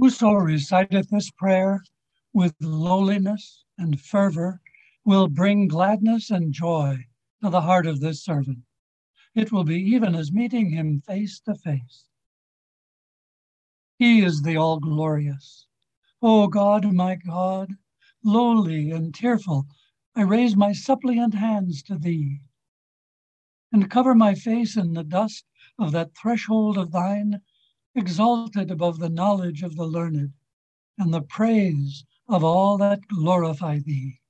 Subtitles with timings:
[0.00, 1.84] Whoso reciteth this prayer
[2.32, 4.62] with lowliness and fervor
[5.04, 7.04] will bring gladness and joy
[7.44, 8.60] to the heart of this servant.
[9.34, 12.06] It will be even as meeting him face to face.
[13.98, 15.66] He is the all glorious.
[16.22, 17.74] O God, my God,
[18.24, 19.66] lowly and tearful,
[20.16, 22.40] I raise my suppliant hands to thee
[23.70, 25.44] and cover my face in the dust
[25.78, 27.42] of that threshold of thine,
[27.94, 30.32] exalted above the knowledge of the learned
[30.98, 34.20] and the praise of all that glorify thee.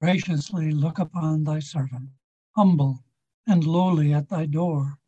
[0.00, 2.10] Graciously look upon thy servant,
[2.56, 3.04] humble
[3.46, 4.98] and lowly at thy door,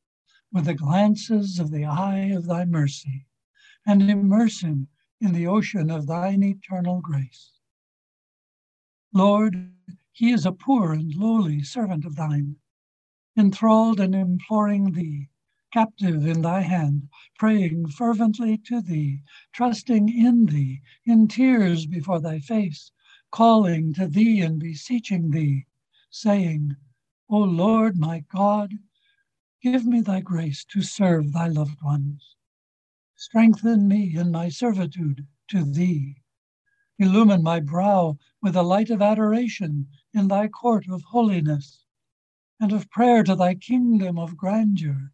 [0.53, 3.27] with the glances of the eye of thy mercy,
[3.87, 4.89] and immerse him
[5.20, 7.53] in the ocean of thine eternal grace.
[9.12, 9.73] Lord,
[10.11, 12.57] he is a poor and lowly servant of thine,
[13.37, 15.29] enthralled and imploring thee,
[15.73, 17.09] captive in thy hand,
[17.39, 19.23] praying fervently to thee,
[19.53, 22.92] trusting in thee, in tears before thy face,
[23.31, 25.65] calling to thee and beseeching thee,
[26.11, 26.77] saying,
[27.31, 28.75] O Lord my God,
[29.62, 32.37] give me thy grace to serve thy loved ones.
[33.17, 36.17] Strengthen me in my servitude to thee.
[36.98, 41.87] Illumine my brow with the light of adoration in thy court of holiness
[42.61, 45.12] and of prayer to thy kingdom of grandeur.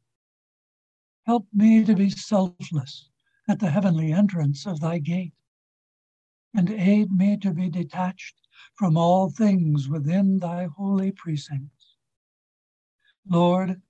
[1.28, 3.10] Help me to be selfless
[3.46, 5.34] at the heavenly entrance of thy gate
[6.54, 11.96] and aid me to be detached from all things within thy holy precincts.
[13.26, 13.82] Lord,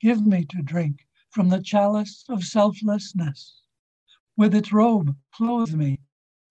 [0.00, 3.60] give me to drink from the chalice of selflessness.
[4.34, 6.00] With its robe, clothe me,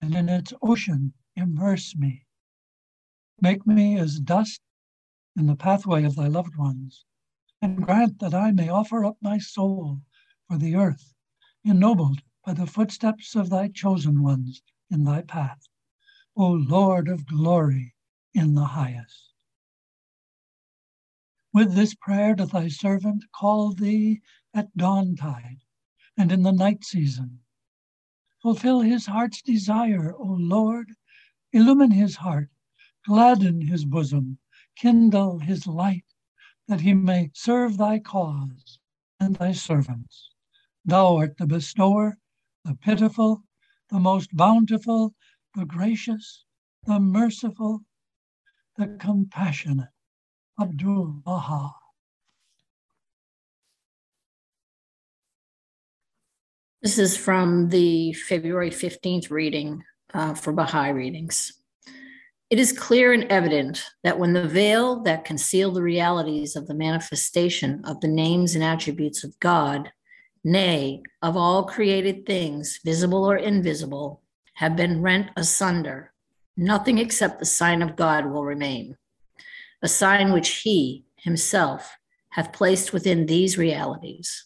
[0.00, 2.24] and in its ocean, immerse me.
[3.40, 4.60] Make me as dust
[5.36, 7.04] in the pathway of thy loved ones,
[7.60, 10.02] and grant that I may offer up my soul
[10.48, 11.14] for the earth,
[11.64, 15.66] ennobled by the footsteps of thy chosen ones in thy path,
[16.36, 17.94] O Lord of glory
[18.32, 19.32] in the highest.
[21.52, 24.20] With this prayer doth thy servant call thee
[24.54, 25.62] at dawntide
[26.16, 27.40] and in the night season.
[28.42, 30.92] Fulfill his heart's desire, O Lord.
[31.52, 32.50] Illumine his heart,
[33.04, 34.38] gladden his bosom,
[34.76, 36.04] kindle his light,
[36.68, 38.78] that he may serve thy cause
[39.18, 40.35] and thy servants.
[40.86, 42.16] Thou art the bestower,
[42.64, 43.42] the pitiful,
[43.90, 45.14] the most bountiful,
[45.56, 46.44] the gracious,
[46.84, 47.80] the merciful,
[48.76, 49.88] the compassionate
[50.60, 51.72] Abdul Baha.
[56.82, 59.82] This is from the February 15th reading
[60.14, 61.52] uh, for Baha'i readings.
[62.48, 66.74] It is clear and evident that when the veil that concealed the realities of the
[66.74, 69.90] manifestation of the names and attributes of God,
[70.46, 74.22] nay, of all created things, visible or invisible,
[74.54, 76.12] have been rent asunder,
[76.56, 78.96] nothing except the sign of God will remain,
[79.82, 81.98] a sign which He Himself
[82.30, 84.44] hath placed within these realities.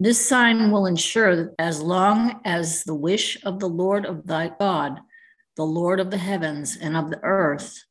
[0.00, 4.48] This sign will ensure that as long as the wish of the Lord of thy
[4.58, 5.00] God
[5.56, 7.84] the Lord of the heavens and of the earth,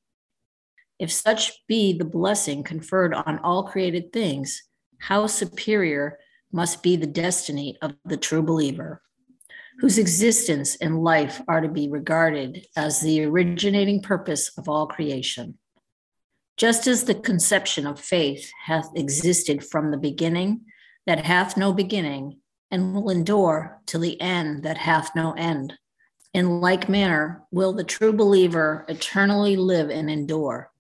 [0.99, 4.63] if such be the blessing conferred on all created things,
[4.97, 6.19] how superior
[6.53, 9.01] must be the destiny of the true believer,
[9.79, 15.57] whose existence and life are to be regarded as the originating purpose of all creation.
[16.55, 20.61] Just as the conception of faith hath existed from the beginning,
[21.05, 22.39] that hath no beginning,
[22.71, 25.73] and will endure till the end that hath no end
[26.33, 30.71] in like manner, will the true believer eternally live and endure.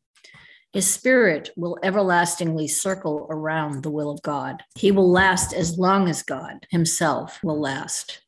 [0.73, 4.63] His spirit will everlastingly circle around the will of God.
[4.75, 8.21] He will last as long as God himself will last.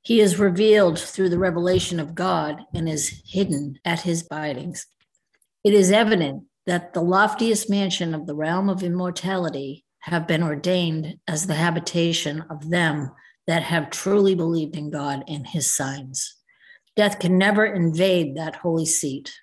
[0.00, 4.86] He is revealed through the revelation of God and is hidden at his bidings.
[5.62, 11.18] It is evident that the loftiest mansion of the realm of immortality have been ordained
[11.28, 13.10] as the habitation of them
[13.46, 16.36] that have truly believed in God and his signs.
[16.96, 19.34] Death can never invade that holy seat.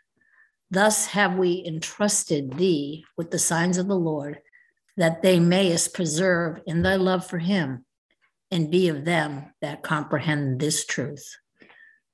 [0.73, 4.39] Thus have we entrusted thee with the signs of the Lord,
[4.95, 7.85] that they mayest preserve in thy love for him
[8.51, 11.38] and be of them that comprehend this truth.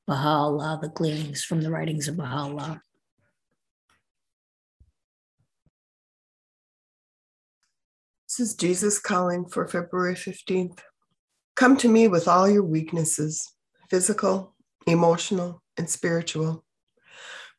[0.07, 2.81] Baha'u'llah, the gleanings from the writings of Baha'u'llah.
[8.27, 10.79] This is Jesus calling for February 15th.
[11.55, 13.53] Come to me with all your weaknesses,
[13.89, 14.55] physical,
[14.85, 16.63] emotional, and spiritual.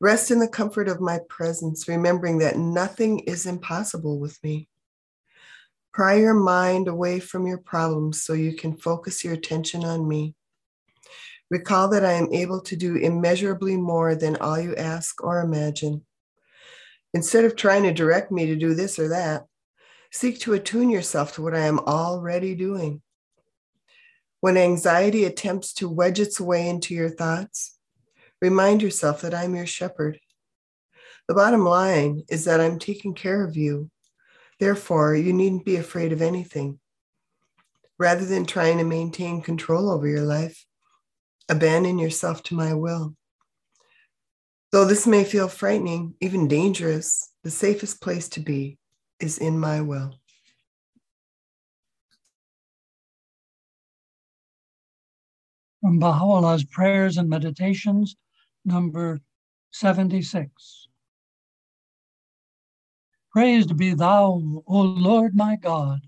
[0.00, 4.68] Rest in the comfort of my presence, remembering that nothing is impossible with me.
[5.92, 10.34] Pry your mind away from your problems so you can focus your attention on me.
[11.50, 16.04] Recall that I am able to do immeasurably more than all you ask or imagine.
[17.14, 19.46] Instead of trying to direct me to do this or that,
[20.12, 23.02] seek to attune yourself to what I am already doing.
[24.40, 27.77] When anxiety attempts to wedge its way into your thoughts,
[28.40, 30.18] remind yourself that I'm your shepherd.
[31.28, 33.90] The bottom line is that I'm taking care of you.
[34.58, 36.80] Therefore, you needn't be afraid of anything.
[37.98, 40.64] Rather than trying to maintain control over your life,
[41.48, 43.14] abandon yourself to my will.
[44.70, 48.78] Though this may feel frightening, even dangerous, the safest place to be
[49.18, 50.14] is in my will.
[55.80, 58.16] From Baha'u'llah's Prayers and Meditations,
[58.64, 59.20] number
[59.70, 60.88] 76.
[63.30, 66.00] Praised be thou, O Lord my God.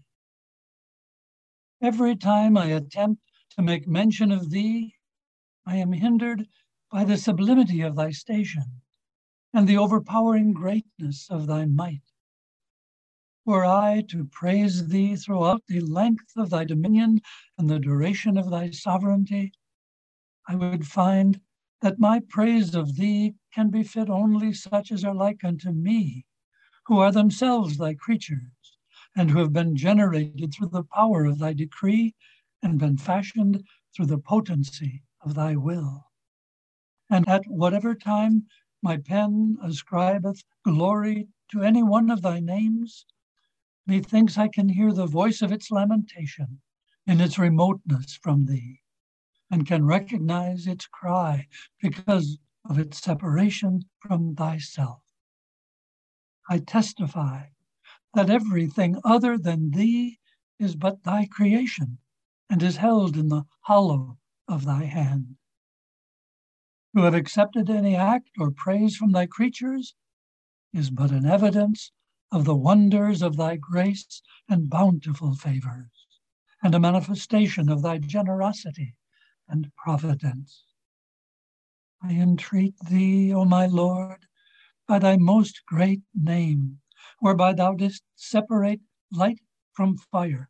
[1.82, 3.22] Every time I attempt
[3.56, 4.94] to make mention of thee,
[5.66, 6.46] I am hindered
[6.90, 8.82] by the sublimity of thy station
[9.52, 12.02] and the overpowering greatness of thy might.
[13.44, 17.20] Were I to praise thee throughout the length of thy dominion
[17.58, 19.52] and the duration of thy sovereignty,
[20.46, 21.40] I would find
[21.80, 26.26] that my praise of thee can befit only such as are like unto me,
[26.86, 28.78] who are themselves thy creatures,
[29.16, 32.14] and who have been generated through the power of thy decree
[32.62, 36.06] and been fashioned through the potency of thy will.
[37.08, 38.46] And at whatever time
[38.82, 43.06] my pen ascribeth glory to any one of thy names,
[43.86, 46.60] methinks I can hear the voice of its lamentation
[47.06, 48.80] in its remoteness from thee
[49.50, 51.48] and can recognize its cry
[51.82, 52.38] because
[52.68, 55.02] of its separation from thyself.
[56.48, 57.48] I testify
[58.14, 60.18] that everything other than thee
[60.58, 61.98] is but thy creation
[62.48, 65.36] and is held in the hollow of thy hand.
[66.96, 69.94] To have accepted any act or praise from thy creatures
[70.72, 71.92] is but an evidence
[72.32, 76.06] of the wonders of thy grace and bountiful favors,
[76.62, 78.94] and a manifestation of thy generosity
[79.50, 80.64] and providence.
[82.02, 84.26] I entreat thee, O my Lord,
[84.86, 86.80] by thy most great name,
[87.18, 88.80] whereby thou didst separate
[89.12, 89.40] light
[89.72, 90.48] from fire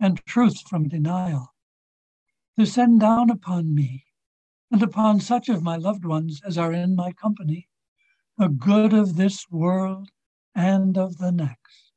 [0.00, 1.54] and truth from denial,
[2.58, 4.04] to send down upon me
[4.70, 7.68] and upon such of my loved ones as are in my company
[8.36, 10.08] the good of this world
[10.54, 11.92] and of the next.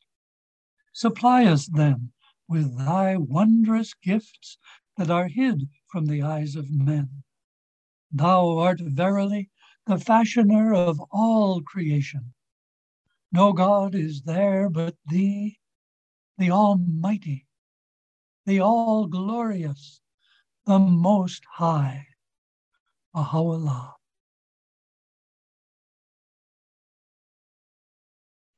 [0.91, 2.11] Supply us then
[2.47, 4.57] with thy wondrous gifts
[4.97, 7.09] that are hid from the eyes of men.
[8.11, 9.49] Thou art verily
[9.85, 12.33] the fashioner of all creation.
[13.31, 15.59] No God is there but thee,
[16.37, 17.47] the Almighty,
[18.45, 20.01] the All Glorious,
[20.65, 22.07] the Most High.
[23.13, 23.93] Baha'u'llah.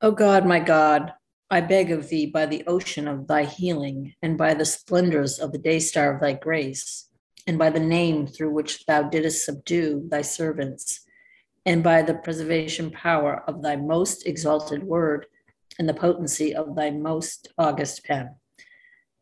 [0.02, 1.14] O God, my God,
[1.50, 5.52] I beg of thee by the ocean of thy healing, and by the splendors of
[5.52, 7.10] the day star of thy grace,
[7.48, 11.06] and by the name through which thou didst subdue thy servants,
[11.66, 15.26] and by the preservation power of thy most exalted word,
[15.80, 18.36] and the potency of thy most august pen,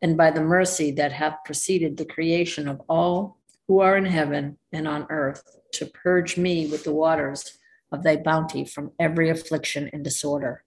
[0.00, 3.38] and by the mercy that hath preceded the creation of all
[3.68, 7.58] who are in heaven and on earth, to purge me with the waters
[7.90, 10.64] of thy bounty from every affliction and disorder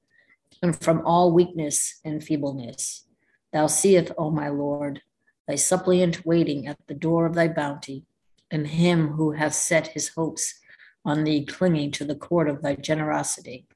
[0.62, 3.06] and from all weakness and feebleness.
[3.54, 5.02] Thou seest, O my Lord,
[5.48, 8.06] thy suppliant waiting at the door of thy bounty,
[8.52, 10.60] and him who hath set his hopes
[11.04, 13.68] on thee clinging to the cord of thy generosity.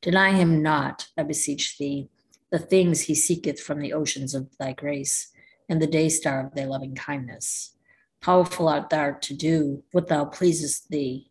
[0.00, 2.08] Deny him not, I beseech thee,
[2.50, 5.32] the things he seeketh from the oceans of thy grace,
[5.68, 7.74] and the day star of thy loving kindness.
[8.20, 11.30] Powerful art thou to do what thou pleasest thee.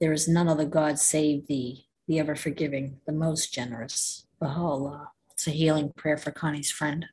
[0.00, 4.26] There is none other God save thee, the ever forgiving, the most generous.
[4.40, 5.08] Baha'u'llah.
[5.30, 7.06] It's a healing prayer for Connie's friend.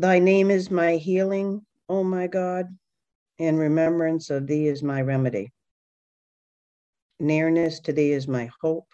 [0.00, 2.66] Thy name is my healing, O my God,
[3.40, 5.52] and remembrance of thee is my remedy.
[7.18, 8.86] Nearness to thee is my hope,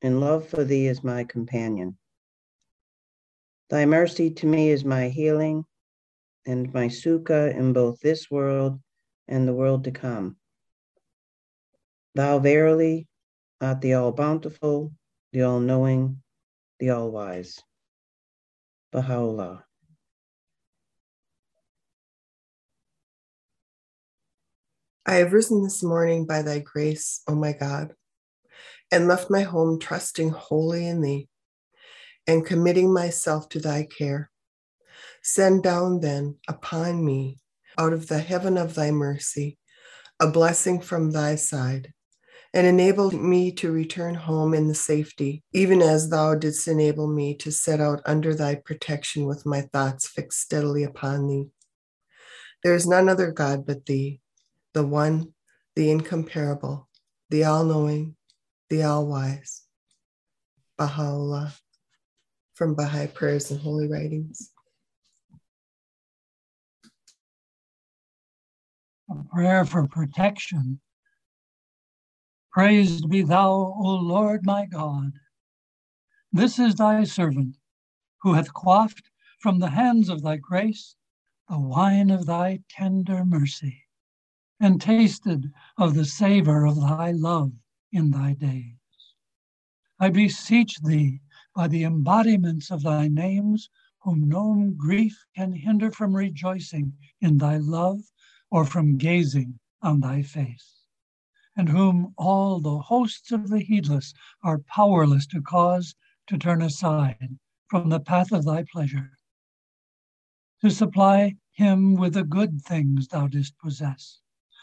[0.00, 1.98] and love for thee is my companion.
[3.68, 5.66] Thy mercy to me is my healing,
[6.46, 8.80] and my succor in both this world
[9.28, 10.38] and the world to come.
[12.14, 13.08] Thou verily
[13.60, 14.90] art the all bountiful,
[15.34, 16.22] the all knowing,
[16.78, 17.60] the all wise.
[18.90, 19.67] Baha'u'llah.
[25.08, 27.94] I have risen this morning by thy grace, O my God,
[28.92, 31.30] and left my home trusting wholly in thee
[32.26, 34.30] and committing myself to thy care.
[35.22, 37.38] Send down then upon me,
[37.78, 39.56] out of the heaven of thy mercy,
[40.20, 41.94] a blessing from thy side,
[42.52, 47.34] and enable me to return home in the safety, even as thou didst enable me
[47.36, 51.46] to set out under thy protection with my thoughts fixed steadily upon thee.
[52.62, 54.20] There is none other God but thee,
[54.78, 55.34] the one,
[55.74, 56.88] the incomparable,
[57.30, 58.14] the all knowing,
[58.70, 59.62] the all wise.
[60.76, 61.52] Baha'u'llah
[62.54, 64.52] from Baha'i Prayers and Holy Writings.
[69.10, 70.78] A prayer for protection.
[72.52, 75.10] Praised be thou, O Lord my God.
[76.32, 77.56] This is thy servant,
[78.22, 80.94] who hath quaffed from the hands of thy grace
[81.48, 83.87] the wine of thy tender mercy,
[84.60, 87.52] and tasted of the savor of thy love
[87.92, 88.74] in thy days.
[90.00, 91.20] I beseech thee,
[91.54, 93.70] by the embodiments of thy names,
[94.02, 98.00] whom no grief can hinder from rejoicing in thy love
[98.50, 100.86] or from gazing on thy face,
[101.56, 105.94] and whom all the hosts of the heedless are powerless to cause
[106.26, 107.38] to turn aside
[107.68, 109.12] from the path of thy pleasure,
[110.60, 114.20] to supply him with the good things thou didst possess,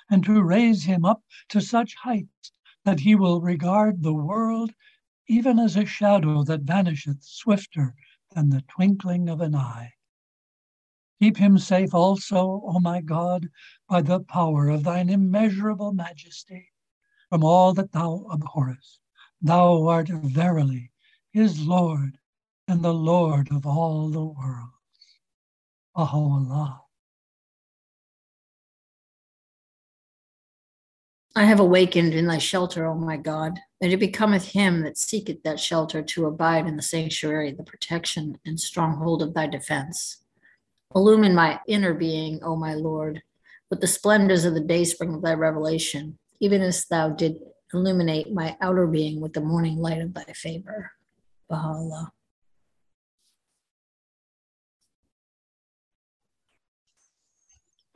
[0.09, 2.51] and to raise him up to such heights
[2.83, 4.71] that he will regard the world
[5.27, 7.95] even as a shadow that vanisheth swifter
[8.33, 9.91] than the twinkling of an eye.
[11.19, 13.49] Keep him safe also, O my God,
[13.87, 16.71] by the power of thine immeasurable majesty,
[17.29, 18.99] from all that thou abhorrest.
[19.41, 20.91] Thou art verily
[21.31, 22.17] his Lord
[22.67, 24.71] and the Lord of all the worlds.
[25.95, 26.84] Baha'u'llah.
[31.37, 35.43] I have awakened in thy shelter, O my God, and it becometh him that seeketh
[35.43, 40.19] that shelter to abide in the sanctuary, the protection and stronghold of thy defense.
[40.95, 43.21] Illumine my inner being, O my Lord,
[43.69, 47.39] with the splendors of the dayspring of thy revelation, even as thou did
[47.73, 50.91] illuminate my outer being with the morning light of thy favor.
[51.49, 52.11] Baha'u'llah.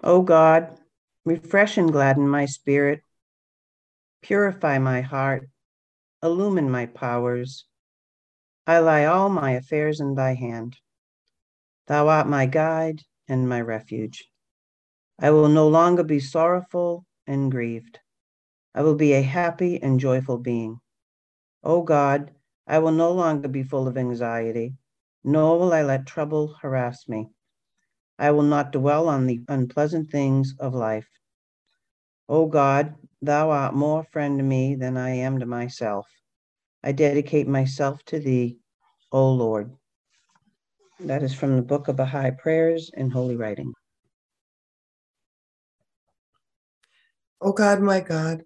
[0.03, 0.77] O God,
[1.24, 3.01] refresh and gladden my spirit
[4.21, 5.49] Purify my heart,
[6.21, 7.65] illumine my powers.
[8.67, 10.77] I lie all my affairs in thy hand.
[11.88, 14.29] Thou art my guide and my refuge.
[15.19, 17.99] I will no longer be sorrowful and grieved.
[18.75, 20.79] I will be a happy and joyful being.
[21.63, 22.31] O God,
[22.67, 24.75] I will no longer be full of anxiety,
[25.23, 27.29] nor will I let trouble harass me.
[28.19, 31.09] I will not dwell on the unpleasant things of life.
[32.27, 36.07] O God, Thou art more friend to me than I am to myself.
[36.83, 38.59] I dedicate myself to thee,
[39.11, 39.75] O Lord.
[41.01, 43.73] That is from the Book of Baha'i Prayers and Holy Writing.
[47.41, 48.43] O God, my God,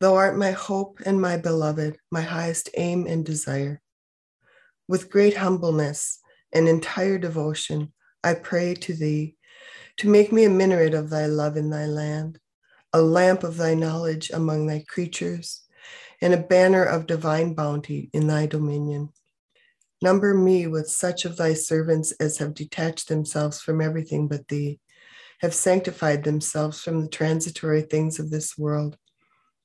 [0.00, 3.80] thou art my hope and my beloved, my highest aim and desire.
[4.86, 6.18] With great humbleness
[6.52, 9.36] and entire devotion, I pray to thee
[9.98, 12.38] to make me a minaret of thy love in thy land
[12.92, 15.62] a lamp of thy knowledge among thy creatures,
[16.20, 19.08] and a banner of divine bounty in thy dominion.
[20.02, 24.78] Number me with such of thy servants as have detached themselves from everything but thee,
[25.40, 28.98] have sanctified themselves from the transitory things of this world,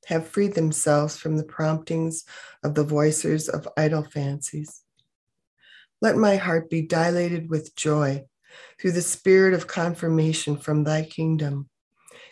[0.05, 2.23] have freed themselves from the promptings
[2.63, 4.83] of the voicers of idle fancies.
[6.01, 8.25] Let my heart be dilated with joy
[8.79, 11.69] through the spirit of confirmation from thy kingdom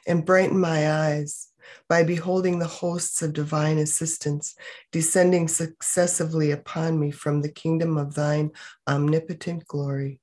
[0.05, 1.49] and brighten my eyes
[1.89, 4.55] by beholding the hosts of divine assistance
[4.91, 8.51] descending successively upon me from the kingdom of thine
[8.87, 10.19] omnipotent glory.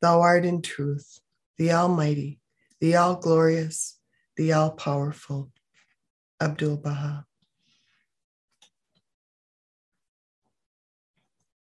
[0.00, 1.20] Thou art in truth
[1.58, 2.38] the Almighty,
[2.80, 3.98] the All Glorious,
[4.36, 5.50] the All Powerful.
[6.40, 7.26] Abdul Baha.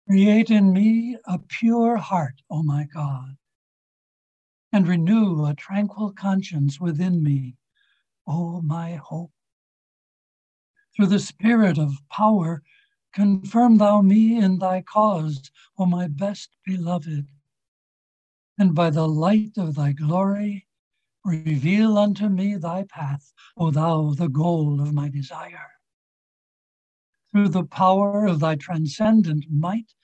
[0.09, 3.37] Create in me a pure heart, O my God
[4.73, 7.57] and renew a tranquil conscience within me,
[8.27, 9.33] O my hope.
[10.97, 12.63] Through the spirit of power,
[13.13, 17.27] confirm thou me in thy cause, O my best beloved.
[18.59, 20.67] And by the light of thy glory,
[21.25, 25.71] reveal unto me thy path, O thou, the goal of my desire.
[27.33, 29.95] Through the power of thy transcendent might,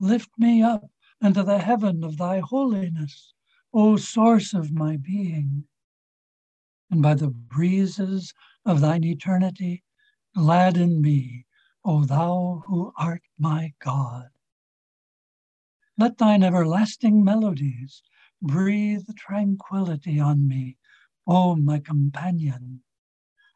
[0.00, 0.90] lift me up
[1.22, 3.34] into the heaven of thy holiness
[3.72, 5.64] O source of my being.
[6.90, 8.32] And by the breezes
[8.64, 9.82] of thine eternity,
[10.34, 11.46] gladden me,
[11.84, 14.28] O thou who art my God.
[15.98, 18.02] Let thine everlasting melodies
[18.42, 20.76] breathe tranquility on me,
[21.26, 22.82] O my companion,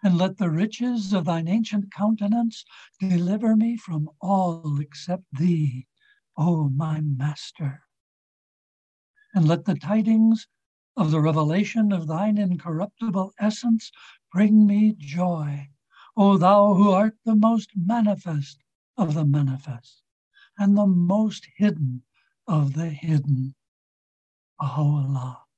[0.02, 2.64] and let the riches of thine ancient countenance
[2.98, 5.86] deliver me from all except thee,
[6.36, 7.82] O my master.
[9.32, 10.46] And let the tidings
[10.96, 13.92] of the revelation of thine incorruptible essence
[14.32, 15.70] bring me joy,
[16.16, 18.60] O thou who art the most manifest
[18.96, 20.02] of the manifest
[20.58, 22.02] and the most hidden
[22.46, 23.54] of the hidden.
[24.58, 25.49] Baha'u'llah.